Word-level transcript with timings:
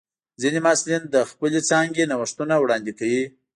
ځینې 0.41 0.59
محصلین 0.65 1.03
د 1.09 1.15
خپلې 1.29 1.59
څانګې 1.69 2.09
نوښتونه 2.11 2.53
وړاندې 2.57 2.91
کوي. 2.99 3.23